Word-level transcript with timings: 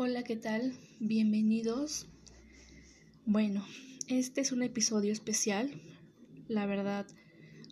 Hola, 0.00 0.22
¿qué 0.22 0.36
tal? 0.36 0.78
Bienvenidos. 1.00 2.06
Bueno, 3.26 3.66
este 4.06 4.42
es 4.42 4.52
un 4.52 4.62
episodio 4.62 5.12
especial. 5.12 5.72
La 6.46 6.66
verdad, 6.66 7.04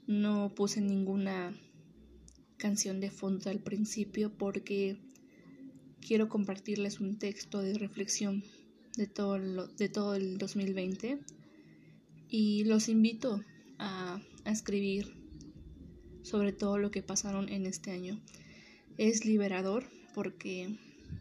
no 0.09 0.53
puse 0.53 0.81
ninguna 0.81 1.57
canción 2.57 2.99
de 2.99 3.13
fondo 3.13 3.49
al 3.49 3.61
principio 3.61 4.37
porque 4.37 4.99
quiero 6.01 6.29
compartirles 6.29 6.99
un 6.99 7.17
texto 7.17 7.63
de 7.63 7.75
reflexión 7.75 8.43
de 8.97 9.07
todo, 9.07 9.69
de 9.69 9.89
todo 9.89 10.17
el 10.17 10.37
2020 10.37 11.21
y 12.29 12.65
los 12.65 12.89
invito 12.89 13.41
a, 13.79 14.21
a 14.45 14.51
escribir 14.51 15.15
sobre 16.23 16.53
todo 16.53 16.77
lo 16.77 16.91
que 16.91 17.05
pasaron 17.05 17.49
en 17.51 17.67
este 17.67 17.93
año. 17.93 18.21
Es 18.99 19.25
liberador 19.25 19.85
porque 20.13 20.77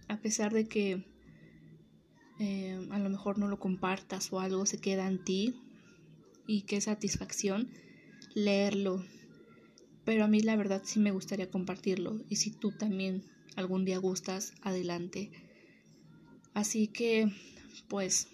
a 0.07 0.17
pesar 0.17 0.53
de 0.53 0.67
que 0.67 1.03
eh, 2.39 2.87
a 2.91 2.99
lo 2.99 3.09
mejor 3.09 3.37
no 3.37 3.47
lo 3.47 3.59
compartas 3.59 4.31
o 4.31 4.39
algo 4.39 4.65
se 4.65 4.77
queda 4.77 5.07
en 5.07 5.23
ti 5.23 5.55
y 6.47 6.63
qué 6.63 6.81
satisfacción 6.81 7.69
leerlo. 8.33 9.03
Pero 10.03 10.25
a 10.25 10.27
mí 10.27 10.41
la 10.41 10.55
verdad 10.55 10.81
sí 10.85 10.99
me 10.99 11.11
gustaría 11.11 11.49
compartirlo 11.49 12.21
y 12.29 12.35
si 12.35 12.51
tú 12.51 12.71
también 12.71 13.23
algún 13.55 13.85
día 13.85 13.97
gustas, 13.97 14.53
adelante. 14.61 15.31
Así 16.53 16.87
que 16.87 17.31
pues 17.87 18.27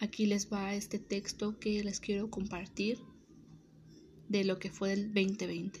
aquí 0.00 0.26
les 0.26 0.50
va 0.52 0.74
este 0.74 0.98
texto 0.98 1.58
que 1.58 1.82
les 1.82 2.00
quiero 2.00 2.30
compartir 2.30 2.98
de 4.28 4.44
lo 4.44 4.58
que 4.58 4.70
fue 4.70 4.92
el 4.92 5.12
2020. 5.12 5.80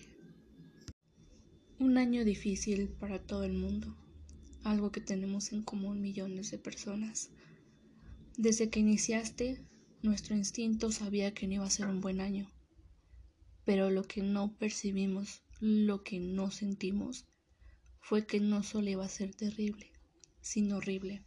Un 1.78 1.96
año 1.96 2.24
difícil 2.24 2.88
para 2.88 3.20
todo 3.20 3.44
el 3.44 3.52
mundo 3.52 3.96
algo 4.70 4.92
que 4.92 5.00
tenemos 5.00 5.52
en 5.52 5.62
común 5.62 6.00
millones 6.00 6.50
de 6.50 6.58
personas. 6.58 7.30
Desde 8.36 8.70
que 8.70 8.80
iniciaste, 8.80 9.64
nuestro 10.02 10.36
instinto 10.36 10.92
sabía 10.92 11.34
que 11.34 11.46
no 11.46 11.54
iba 11.54 11.66
a 11.66 11.70
ser 11.70 11.86
un 11.86 12.00
buen 12.00 12.20
año, 12.20 12.50
pero 13.64 13.90
lo 13.90 14.04
que 14.04 14.22
no 14.22 14.56
percibimos, 14.56 15.42
lo 15.60 16.04
que 16.04 16.20
no 16.20 16.50
sentimos, 16.50 17.26
fue 18.00 18.26
que 18.26 18.40
no 18.40 18.62
solo 18.62 18.88
iba 18.88 19.04
a 19.04 19.08
ser 19.08 19.34
terrible, 19.34 19.90
sino 20.40 20.76
horrible. 20.76 21.24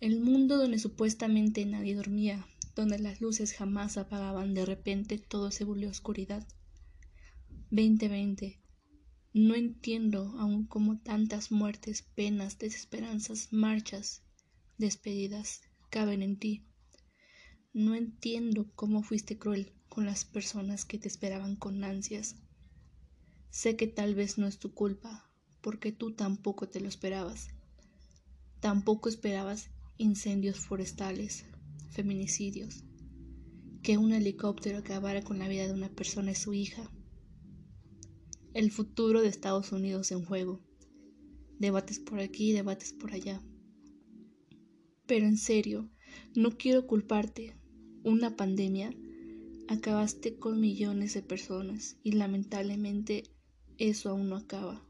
El 0.00 0.20
mundo 0.20 0.56
donde 0.56 0.78
supuestamente 0.78 1.64
nadie 1.66 1.94
dormía, 1.94 2.46
donde 2.74 2.98
las 2.98 3.20
luces 3.20 3.52
jamás 3.52 3.98
apagaban, 3.98 4.54
de 4.54 4.64
repente 4.64 5.18
todo 5.18 5.50
se 5.50 5.64
volvió 5.64 5.90
oscuridad. 5.90 6.46
2020 7.70 8.61
no 9.34 9.54
entiendo 9.54 10.34
aún 10.38 10.66
cómo 10.66 10.98
tantas 10.98 11.50
muertes, 11.50 12.02
penas, 12.02 12.58
desesperanzas, 12.58 13.50
marchas, 13.50 14.22
despedidas 14.76 15.62
caben 15.88 16.22
en 16.22 16.38
ti. 16.38 16.66
No 17.72 17.94
entiendo 17.94 18.70
cómo 18.74 19.02
fuiste 19.02 19.38
cruel 19.38 19.72
con 19.88 20.04
las 20.04 20.26
personas 20.26 20.84
que 20.84 20.98
te 20.98 21.08
esperaban 21.08 21.56
con 21.56 21.82
ansias. 21.82 22.36
Sé 23.48 23.76
que 23.76 23.86
tal 23.86 24.14
vez 24.14 24.36
no 24.36 24.46
es 24.46 24.58
tu 24.58 24.74
culpa, 24.74 25.30
porque 25.62 25.92
tú 25.92 26.12
tampoco 26.12 26.68
te 26.68 26.80
lo 26.80 26.88
esperabas. 26.88 27.48
Tampoco 28.60 29.08
esperabas 29.08 29.70
incendios 29.96 30.58
forestales, 30.58 31.46
feminicidios, 31.90 32.84
que 33.82 33.96
un 33.96 34.12
helicóptero 34.12 34.78
acabara 34.78 35.22
con 35.22 35.38
la 35.38 35.48
vida 35.48 35.66
de 35.66 35.72
una 35.72 35.88
persona 35.88 36.32
y 36.32 36.34
su 36.34 36.52
hija 36.52 36.90
el 38.54 38.70
futuro 38.70 39.22
de 39.22 39.28
Estados 39.28 39.72
Unidos 39.72 40.12
en 40.12 40.24
juego. 40.24 40.60
Debates 41.58 41.98
por 41.98 42.20
aquí, 42.20 42.52
debates 42.52 42.92
por 42.92 43.12
allá. 43.12 43.40
Pero 45.06 45.26
en 45.26 45.38
serio, 45.38 45.90
no 46.34 46.56
quiero 46.56 46.86
culparte. 46.86 47.56
Una 48.04 48.36
pandemia 48.36 48.92
acabaste 49.68 50.36
con 50.36 50.60
millones 50.60 51.14
de 51.14 51.22
personas 51.22 51.96
y 52.02 52.12
lamentablemente 52.12 53.24
eso 53.78 54.10
aún 54.10 54.28
no 54.28 54.36
acaba. 54.36 54.84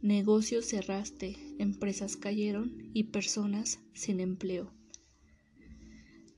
Negocios 0.00 0.66
cerraste, 0.66 1.36
empresas 1.58 2.16
cayeron 2.16 2.90
y 2.94 3.04
personas 3.04 3.78
sin 3.92 4.18
empleo. 4.18 4.72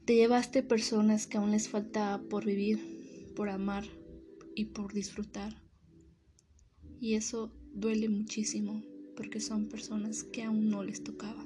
Te 0.05 0.17
llevaste 0.17 0.63
personas 0.63 1.27
que 1.27 1.39
aún 1.39 1.53
les 1.53 1.71
faltaba 1.71 2.23
por 2.29 2.45
vivir, 2.45 3.33
por 3.35 3.49
amar 3.49 3.85
y 4.55 4.67
por 4.67 4.93
disfrutar. 4.93 5.64
Y 7.01 7.15
eso 7.15 7.53
duele 7.73 8.09
muchísimo 8.09 8.83
porque 9.17 9.41
son 9.41 9.69
personas 9.69 10.25
que 10.25 10.43
aún 10.43 10.71
no 10.71 10.83
les 10.83 11.03
tocaba. 11.03 11.45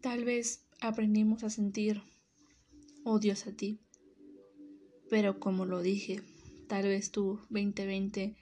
Tal 0.00 0.24
vez 0.24 0.64
aprendimos 0.80 1.44
a 1.44 1.50
sentir 1.50 2.02
odios 3.04 3.46
a 3.46 3.52
ti, 3.52 3.78
pero 5.08 5.38
como 5.38 5.64
lo 5.64 5.82
dije, 5.82 6.22
tal 6.68 6.84
vez 6.84 7.10
tú 7.10 7.40
2020 7.50 8.36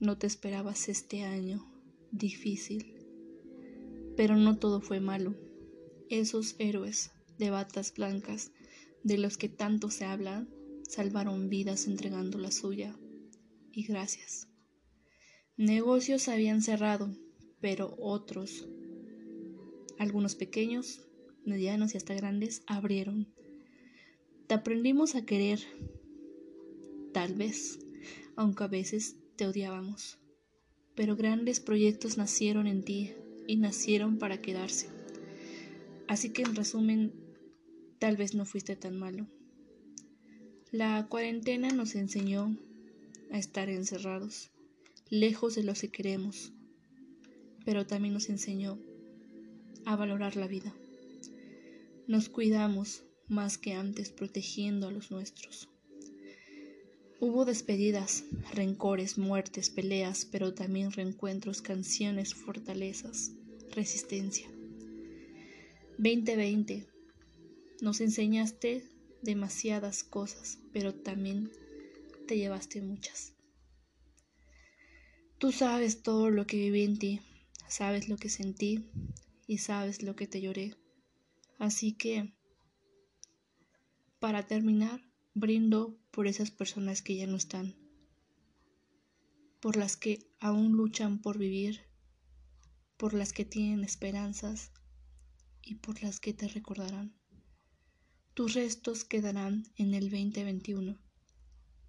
no 0.00 0.18
te 0.18 0.26
esperabas 0.26 0.88
este 0.88 1.22
año 1.22 1.64
difícil. 2.10 2.94
Pero 4.16 4.36
no 4.36 4.58
todo 4.58 4.80
fue 4.80 5.00
malo. 5.00 5.34
Esos 6.08 6.56
héroes 6.58 7.12
de 7.38 7.50
batas 7.50 7.94
blancas 7.94 8.50
de 9.02 9.18
los 9.18 9.36
que 9.36 9.48
tanto 9.48 9.90
se 9.90 10.04
habla 10.04 10.46
salvaron 10.88 11.48
vidas 11.48 11.86
entregando 11.86 12.38
la 12.38 12.50
suya. 12.50 12.96
Y 13.72 13.84
gracias. 13.84 14.48
Negocios 15.58 16.28
habían 16.28 16.60
cerrado, 16.60 17.16
pero 17.62 17.96
otros, 17.98 18.68
algunos 19.98 20.34
pequeños, 20.34 21.00
medianos 21.46 21.94
y 21.94 21.96
hasta 21.96 22.12
grandes, 22.12 22.62
abrieron. 22.66 23.26
Te 24.48 24.54
aprendimos 24.54 25.14
a 25.14 25.24
querer, 25.24 25.60
tal 27.14 27.32
vez, 27.36 27.78
aunque 28.36 28.64
a 28.64 28.68
veces 28.68 29.16
te 29.36 29.46
odiábamos. 29.46 30.18
Pero 30.94 31.16
grandes 31.16 31.60
proyectos 31.60 32.18
nacieron 32.18 32.66
en 32.66 32.82
ti 32.82 33.14
y 33.46 33.56
nacieron 33.56 34.18
para 34.18 34.42
quedarse. 34.42 34.88
Así 36.06 36.34
que 36.34 36.42
en 36.42 36.54
resumen, 36.54 37.14
tal 37.98 38.18
vez 38.18 38.34
no 38.34 38.44
fuiste 38.44 38.76
tan 38.76 38.98
malo. 38.98 39.26
La 40.70 41.06
cuarentena 41.08 41.70
nos 41.70 41.94
enseñó 41.94 42.54
a 43.30 43.38
estar 43.38 43.70
encerrados 43.70 44.50
lejos 45.10 45.54
de 45.54 45.62
lo 45.62 45.74
que 45.74 45.88
queremos, 45.88 46.52
pero 47.64 47.86
también 47.86 48.14
nos 48.14 48.28
enseñó 48.28 48.78
a 49.84 49.96
valorar 49.96 50.36
la 50.36 50.48
vida. 50.48 50.74
Nos 52.06 52.28
cuidamos 52.28 53.02
más 53.28 53.58
que 53.58 53.72
antes 53.72 54.10
protegiendo 54.10 54.88
a 54.88 54.92
los 54.92 55.10
nuestros. 55.10 55.68
Hubo 57.18 57.44
despedidas, 57.44 58.24
rencores, 58.52 59.16
muertes, 59.16 59.70
peleas, 59.70 60.26
pero 60.26 60.54
también 60.54 60.92
reencuentros, 60.92 61.62
canciones, 61.62 62.34
fortalezas, 62.34 63.32
resistencia. 63.70 64.48
2020. 65.98 66.84
Nos 67.80 68.00
enseñaste 68.00 68.84
demasiadas 69.22 70.04
cosas, 70.04 70.58
pero 70.72 70.94
también 70.94 71.50
te 72.26 72.36
llevaste 72.36 72.82
muchas. 72.82 73.35
Tú 75.38 75.52
sabes 75.52 76.02
todo 76.02 76.30
lo 76.30 76.46
que 76.46 76.56
viví 76.56 76.82
en 76.82 76.98
ti, 76.98 77.20
sabes 77.68 78.08
lo 78.08 78.16
que 78.16 78.30
sentí 78.30 78.86
y 79.46 79.58
sabes 79.58 80.02
lo 80.02 80.16
que 80.16 80.26
te 80.26 80.40
lloré. 80.40 80.74
Así 81.58 81.92
que, 81.92 82.32
para 84.18 84.46
terminar, 84.46 85.02
brindo 85.34 85.98
por 86.10 86.26
esas 86.26 86.50
personas 86.50 87.02
que 87.02 87.16
ya 87.16 87.26
no 87.26 87.36
están, 87.36 87.76
por 89.60 89.76
las 89.76 89.98
que 89.98 90.26
aún 90.40 90.72
luchan 90.72 91.20
por 91.20 91.36
vivir, 91.36 91.82
por 92.96 93.12
las 93.12 93.34
que 93.34 93.44
tienen 93.44 93.84
esperanzas 93.84 94.72
y 95.60 95.74
por 95.74 96.02
las 96.02 96.18
que 96.18 96.32
te 96.32 96.48
recordarán. 96.48 97.14
Tus 98.32 98.54
restos 98.54 99.04
quedarán 99.04 99.64
en 99.76 99.92
el 99.92 100.08
2021 100.08 100.98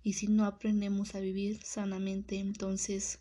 y 0.04 0.14
si 0.14 0.28
no 0.28 0.44
aprendemos 0.44 1.16
a 1.16 1.22
vivir 1.22 1.64
sanamente, 1.64 2.40
entonces 2.40 3.20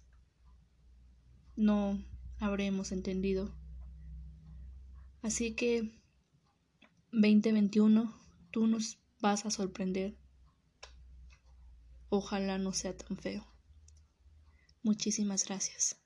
no 1.57 2.03
habremos 2.39 2.93
entendido. 2.93 3.55
Así 5.23 5.55
que 5.55 5.91
2021, 7.13 8.15
tú 8.51 8.67
nos 8.67 8.99
vas 9.21 9.47
a 9.47 9.51
sorprender. 9.51 10.17
Ojalá 12.09 12.59
no 12.59 12.73
sea 12.73 12.97
tan 12.97 13.17
feo. 13.17 13.47
Muchísimas 14.83 15.45
gracias. 15.47 15.97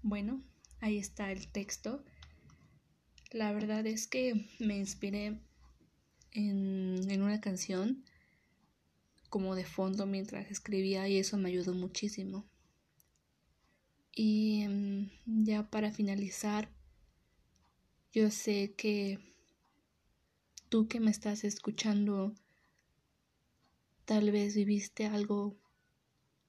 Bueno, 0.00 0.42
ahí 0.80 0.96
está 0.98 1.30
el 1.32 1.50
texto. 1.50 2.04
La 3.32 3.52
verdad 3.52 3.86
es 3.86 4.06
que 4.06 4.48
me 4.58 4.78
inspiré 4.78 5.42
en, 6.30 7.10
en 7.10 7.22
una 7.22 7.40
canción 7.40 8.04
como 9.28 9.54
de 9.54 9.64
fondo 9.64 10.06
mientras 10.06 10.50
escribía 10.50 11.06
y 11.08 11.18
eso 11.18 11.36
me 11.36 11.50
ayudó 11.50 11.74
muchísimo. 11.74 12.48
Y 14.20 14.66
mm, 14.66 15.44
ya 15.44 15.70
para 15.70 15.92
finalizar, 15.92 16.68
Yo 18.12 18.32
sé 18.32 18.74
que 18.76 19.20
tú 20.68 20.88
que 20.88 20.98
me 20.98 21.12
estás 21.12 21.44
escuchando, 21.44 22.34
tal 24.06 24.32
vez 24.32 24.56
viviste 24.56 25.06
algo, 25.06 25.56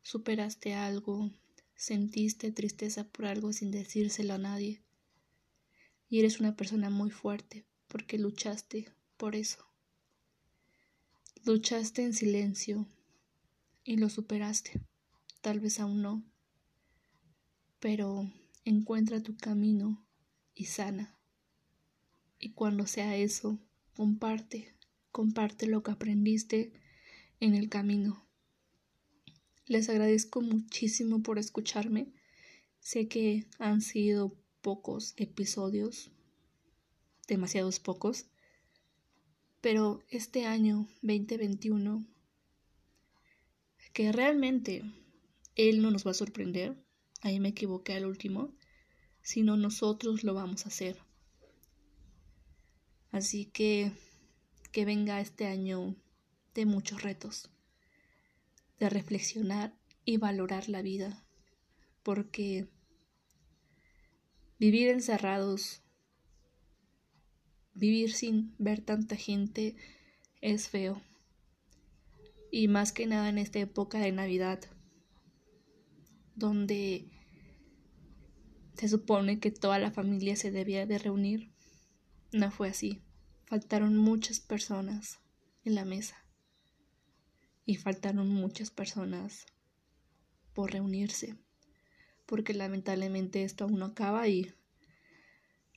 superaste 0.02 0.74
algo, 0.74 1.30
sentiste 1.76 2.52
tristeza 2.52 3.04
por 3.04 3.28
algo 3.28 3.54
sin 3.54 3.70
decírselo 3.70 4.34
a 4.34 4.40
nadie. 4.40 4.82
Y 6.10 6.18
eres 6.18 6.40
una 6.40 6.56
persona 6.56 6.90
muy 6.90 7.12
fuerte 7.12 7.68
porque 7.88 8.18
luchaste 8.18 8.92
por 9.16 9.36
eso. 9.36 9.64
Luchaste 11.46 12.02
en 12.02 12.16
silencio 12.16 12.88
y 13.84 13.98
lo 13.98 14.10
superaste. 14.10 14.82
Tal 15.42 15.60
vez 15.60 15.80
aún 15.80 16.02
no, 16.02 16.24
pero 17.80 18.30
encuentra 18.66 19.22
tu 19.22 19.36
camino 19.38 20.06
y 20.54 20.66
sana. 20.66 21.18
Y 22.38 22.52
cuando 22.52 22.88
sea 22.88 23.16
eso, 23.16 23.60
comparte, 23.96 24.76
comparte 25.12 25.68
lo 25.68 25.84
que 25.84 25.92
aprendiste 25.92 26.74
en 27.40 27.56
el 27.56 27.70
camino. 27.70 28.28
Les 29.66 29.90
agradezco 29.90 30.42
muchísimo 30.42 31.22
por 31.22 31.38
escucharme. 31.38 32.14
Sé 32.80 33.08
que 33.08 33.46
han 33.60 33.82
sido 33.82 34.36
pocos 34.62 35.14
episodios, 35.18 36.12
demasiados 37.28 37.80
pocos, 37.80 38.26
pero 39.62 40.04
este 40.10 40.46
año 40.46 40.88
2021, 41.02 42.06
que 43.94 44.12
realmente 44.12 44.84
él 45.56 45.82
no 45.82 45.92
nos 45.92 46.06
va 46.08 46.12
a 46.12 46.16
sorprender, 46.16 46.78
ahí 47.22 47.40
me 47.40 47.50
equivoqué 47.50 47.94
al 47.94 48.06
último, 48.06 48.54
sino 49.22 49.58
nosotros 49.58 50.24
lo 50.24 50.34
vamos 50.34 50.66
a 50.66 50.70
hacer. 50.70 50.98
Así 53.12 53.46
que 53.46 53.92
que 54.72 54.86
venga 54.86 55.20
este 55.20 55.48
año 55.48 55.96
de 56.54 56.66
muchos 56.66 57.02
retos, 57.02 57.50
de 58.80 58.90
reflexionar 58.90 59.74
y 60.06 60.18
valorar 60.18 60.70
la 60.70 60.82
vida, 60.82 61.26
porque 62.04 62.68
vivir 64.60 64.90
encerrados, 64.90 65.82
vivir 67.74 68.14
sin 68.14 68.54
ver 68.58 68.82
tanta 68.82 69.16
gente 69.16 69.76
es 70.42 70.70
feo. 70.70 71.02
Y 72.52 72.68
más 72.68 72.92
que 72.92 73.06
nada 73.06 73.30
en 73.30 73.38
esta 73.38 73.60
época 73.60 74.00
de 74.00 74.12
Navidad, 74.12 74.60
donde 76.40 77.06
se 78.74 78.88
supone 78.88 79.40
que 79.40 79.52
toda 79.52 79.78
la 79.78 79.92
familia 79.92 80.36
se 80.36 80.52
debía 80.52 80.86
de 80.86 80.98
reunir. 80.98 81.52
No 82.32 82.50
fue 82.50 82.70
así. 82.70 83.02
Faltaron 83.46 83.98
muchas 83.98 84.40
personas 84.40 85.20
en 85.66 85.76
la 85.76 85.86
mesa. 85.86 86.26
Y 87.66 87.76
faltaron 87.76 88.30
muchas 88.30 88.72
personas 88.72 89.46
por 90.54 90.72
reunirse. 90.72 91.36
Porque 92.26 92.54
lamentablemente 92.54 93.44
esto 93.44 93.66
aún 93.66 93.80
no 93.80 93.86
acaba 93.86 94.28
y 94.28 94.54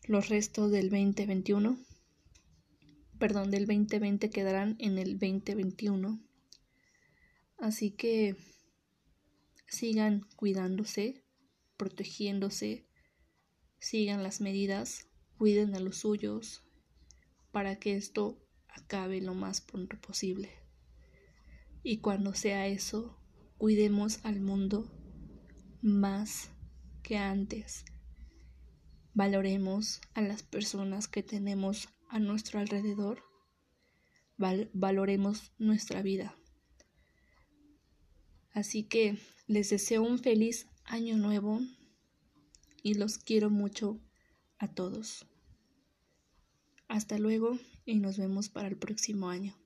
los 0.07 0.29
restos 0.29 0.71
del 0.71 0.91
2021, 0.91 1.79
perdón, 3.19 3.51
del 3.51 3.67
2020 3.67 4.31
quedarán 4.31 4.77
en 4.79 4.99
el 4.99 5.19
2021. 5.19 6.21
Así 7.59 7.91
que 7.93 8.37
sigan 9.73 10.29
cuidándose, 10.37 11.25
protegiéndose, 11.79 12.87
sigan 13.79 14.23
las 14.23 14.43
medidas, 14.43 15.09
cuiden 15.39 15.75
a 15.75 15.81
los 15.81 15.97
suyos 15.97 16.63
para 17.53 17.77
que 17.77 17.97
esto 17.97 18.39
acabe 18.69 19.23
lo 19.23 19.33
más 19.33 19.63
pronto 19.63 19.99
posible. 19.99 20.51
Y 21.83 21.99
cuando 21.99 22.35
sea 22.35 22.67
eso, 22.67 23.19
cuidemos 23.57 24.21
al 24.25 24.41
mundo 24.41 24.93
más 25.81 26.51
que 27.03 27.17
antes. 27.17 27.87
Valoremos 29.15 30.03
a 30.13 30.21
las 30.21 30.43
personas 30.43 31.09
que 31.09 31.23
tenemos 31.23 31.89
a 32.11 32.19
nuestro 32.19 32.61
alrededor. 32.61 33.23
valoremos 34.37 35.53
nuestra 35.59 36.03
vida. 36.03 36.37
Así 38.53 38.83
que 38.85 39.19
les 39.47 39.71
deseo 39.71 40.03
un 40.03 40.19
feliz 40.19 40.69
año 40.85 41.17
nuevo 41.17 41.61
y 42.83 42.95
los 42.95 43.19
quiero 43.19 43.51
mucho 43.51 43.99
a 44.59 44.69
todos. 44.69 45.27
Hasta 46.89 47.19
luego 47.19 47.59
y 47.87 47.99
nos 47.99 48.19
vemos 48.19 48.49
para 48.49 48.69
el 48.69 48.77
próximo 48.77 49.31
año. 49.31 49.62